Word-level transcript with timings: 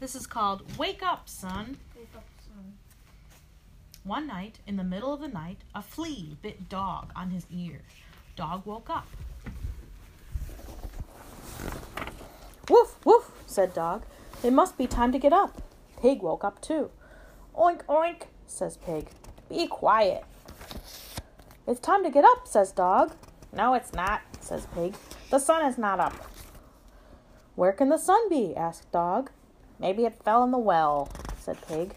This 0.00 0.14
is 0.14 0.28
called 0.28 0.78
Wake 0.78 1.02
Up, 1.02 1.28
Sun. 1.28 1.76
Wake 1.96 2.08
up, 2.16 2.24
sun. 2.46 2.74
One 4.04 4.28
night, 4.28 4.60
in 4.64 4.76
the 4.76 4.84
middle 4.84 5.12
of 5.12 5.20
the 5.20 5.26
night, 5.26 5.58
a 5.74 5.82
flea 5.82 6.36
bit 6.40 6.68
Dog 6.68 7.10
on 7.16 7.30
his 7.30 7.46
ear. 7.50 7.82
Dog 8.36 8.64
woke 8.64 8.88
up. 8.88 9.08
Woof, 12.70 13.04
woof, 13.04 13.32
said 13.46 13.74
Dog. 13.74 14.04
It 14.44 14.52
must 14.52 14.78
be 14.78 14.86
time 14.86 15.10
to 15.10 15.18
get 15.18 15.32
up. 15.32 15.60
Pig 16.00 16.22
woke 16.22 16.44
up 16.44 16.60
too. 16.60 16.90
Oink, 17.56 17.84
oink, 17.86 18.22
says 18.46 18.76
Pig. 18.76 19.08
Be 19.48 19.66
quiet. 19.66 20.24
It's 21.66 21.80
time 21.80 22.04
to 22.04 22.10
get 22.10 22.24
up, 22.24 22.46
says 22.46 22.70
Dog. 22.70 23.14
No, 23.52 23.74
it's 23.74 23.92
not, 23.92 24.20
says 24.40 24.68
Pig. 24.76 24.94
The 25.30 25.40
sun 25.40 25.66
is 25.66 25.76
not 25.76 25.98
up. 25.98 26.14
Where 27.56 27.72
can 27.72 27.88
the 27.88 27.98
sun 27.98 28.28
be? 28.28 28.54
asked 28.54 28.92
Dog. 28.92 29.32
Maybe 29.78 30.04
it 30.04 30.22
fell 30.24 30.42
in 30.44 30.50
the 30.50 30.58
well, 30.58 31.10
said 31.40 31.58
Pig. 31.66 31.94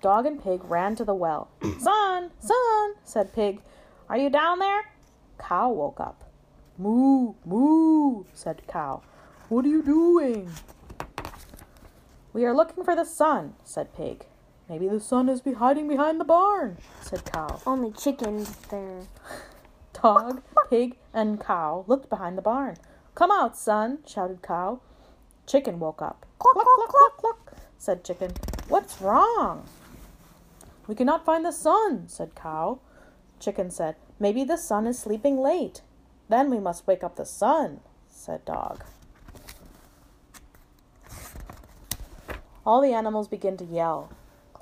Dog 0.00 0.26
and 0.26 0.42
Pig 0.42 0.64
ran 0.64 0.96
to 0.96 1.04
the 1.04 1.14
well. 1.14 1.48
Sun, 1.78 2.30
sun, 2.40 2.94
said 3.04 3.32
Pig. 3.32 3.60
Are 4.08 4.18
you 4.18 4.28
down 4.28 4.58
there? 4.58 4.82
Cow 5.38 5.70
woke 5.70 6.00
up. 6.00 6.28
Moo, 6.76 7.34
moo, 7.44 8.24
said 8.34 8.62
Cow. 8.66 9.02
What 9.48 9.64
are 9.64 9.68
you 9.68 9.82
doing? 9.82 10.50
We 12.32 12.44
are 12.44 12.54
looking 12.54 12.82
for 12.82 12.96
the 12.96 13.04
sun, 13.04 13.54
said 13.62 13.94
Pig. 13.94 14.26
Maybe 14.68 14.88
the 14.88 15.00
sun 15.00 15.28
is 15.28 15.40
be 15.40 15.52
hiding 15.52 15.86
behind 15.86 16.18
the 16.18 16.24
barn, 16.24 16.78
said 17.00 17.24
Cow. 17.30 17.60
Only 17.66 17.92
chickens 17.92 18.56
there. 18.70 19.02
Dog, 20.02 20.42
Pig, 20.70 20.96
and 21.12 21.40
Cow 21.40 21.84
looked 21.86 22.08
behind 22.08 22.38
the 22.38 22.42
barn. 22.42 22.76
Come 23.14 23.30
out, 23.30 23.56
sun, 23.56 23.98
shouted 24.06 24.42
Cow. 24.42 24.80
Chicken 25.52 25.78
woke 25.78 26.00
up. 26.00 26.24
Cluck, 26.38 26.54
cluck, 26.54 26.88
cluck, 26.88 27.16
cluck, 27.18 27.52
said 27.76 28.04
Chicken. 28.04 28.32
What's 28.68 29.02
wrong? 29.02 29.66
We 30.86 30.94
cannot 30.94 31.26
find 31.26 31.44
the 31.44 31.52
sun, 31.52 32.08
said 32.08 32.34
Cow. 32.34 32.80
Chicken 33.38 33.70
said, 33.70 33.96
Maybe 34.18 34.44
the 34.44 34.56
sun 34.56 34.86
is 34.86 34.98
sleeping 34.98 35.36
late. 35.36 35.82
Then 36.30 36.48
we 36.48 36.58
must 36.58 36.86
wake 36.86 37.04
up 37.04 37.16
the 37.16 37.26
sun, 37.26 37.80
said 38.08 38.46
Dog. 38.46 38.82
All 42.64 42.80
the 42.80 42.94
animals 42.94 43.28
begin 43.28 43.58
to 43.58 43.64
yell. 43.66 44.10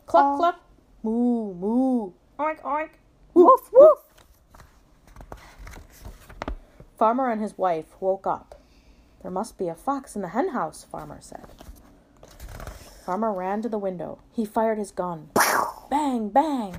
Cluck, 0.07 0.39
cluck, 0.39 0.61
moo, 1.05 1.55
moo, 1.55 2.11
oink, 2.37 2.61
oink, 2.63 2.91
woof, 3.33 3.71
woof. 3.73 3.99
Farmer 6.99 7.31
and 7.31 7.41
his 7.41 7.57
wife 7.57 7.87
woke 8.01 8.27
up. 8.27 8.60
There 9.23 9.31
must 9.31 9.59
be 9.59 9.69
a 9.69 9.75
fox 9.75 10.17
in 10.17 10.23
the 10.23 10.29
hen 10.29 10.51
house, 10.51 10.85
Farmer 10.85 11.19
said. 11.21 11.47
Farmer 13.05 13.33
ran 13.33 13.61
to 13.63 13.69
the 13.69 13.79
window. 13.79 14.19
He 14.33 14.45
fired 14.45 14.79
his 14.79 14.91
gun. 14.91 15.31
Bang, 15.91 16.29
bang. 16.29 16.77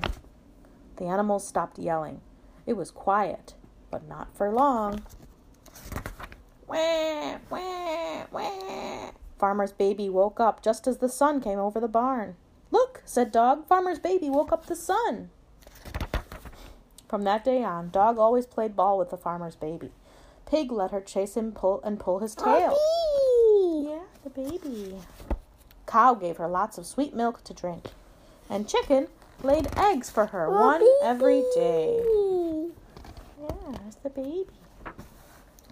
The 0.96 1.04
animals 1.04 1.46
stopped 1.46 1.78
yelling. 1.78 2.20
It 2.66 2.74
was 2.74 2.90
quiet, 2.90 3.54
but 3.90 4.08
not 4.08 4.34
for 4.36 4.50
long. 4.50 5.02
Wah, 6.66 7.38
wah, 7.50 8.24
wah. 8.30 9.10
Farmer's 9.38 9.72
baby 9.72 10.08
woke 10.08 10.40
up 10.40 10.62
just 10.62 10.86
as 10.86 10.98
the 10.98 11.08
sun 11.08 11.40
came 11.40 11.58
over 11.58 11.80
the 11.80 11.88
barn. 11.88 12.36
Look, 12.70 13.02
said 13.04 13.32
Dog, 13.32 13.66
Farmer's 13.66 13.98
baby 13.98 14.30
woke 14.30 14.52
up 14.52 14.66
the 14.66 14.76
sun. 14.76 15.30
From 17.08 17.22
that 17.24 17.44
day 17.44 17.62
on, 17.62 17.90
Dog 17.90 18.18
always 18.18 18.46
played 18.46 18.74
ball 18.74 18.96
with 18.96 19.10
the 19.10 19.18
farmer's 19.18 19.56
baby. 19.56 19.92
Pig 20.52 20.70
let 20.70 20.90
her 20.90 21.00
chase 21.00 21.34
him 21.34 21.50
pull 21.50 21.80
and 21.82 21.98
pull 21.98 22.18
his 22.18 22.34
tail. 22.34 22.76
Yeah, 23.82 24.02
the 24.22 24.28
baby. 24.28 24.98
Cow 25.86 26.12
gave 26.12 26.36
her 26.36 26.46
lots 26.46 26.76
of 26.76 26.84
sweet 26.84 27.14
milk 27.14 27.42
to 27.44 27.54
drink. 27.54 27.86
And 28.50 28.68
chicken 28.68 29.08
laid 29.42 29.68
eggs 29.78 30.10
for 30.10 30.26
her, 30.26 30.50
one 30.50 30.86
every 31.02 31.42
day. 31.54 32.02
Yeah, 33.40 33.56
that's 33.72 33.96
the 33.96 34.10
baby. 34.10 34.44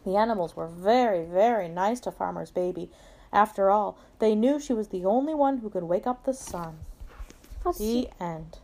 The 0.07 0.17
animals 0.17 0.57
were 0.57 0.69
very, 0.69 1.27
very 1.27 1.69
nice 1.69 2.01
to 2.01 2.11
Farmer's 2.11 2.51
baby. 2.51 2.89
After 3.35 3.71
all, 3.71 3.99
they 4.19 4.35
knew 4.35 4.59
she 4.59 4.73
was 4.73 4.89
the 4.89 5.05
only 5.05 5.35
one 5.35 5.59
who 5.59 5.69
could 5.69 5.85
wake 5.85 6.07
up 6.07 6.25
the 6.25 6.33
sun. 6.33 6.79
I'll 7.67 7.75
see. 7.75 8.09
The 8.19 8.25
end. 8.25 8.57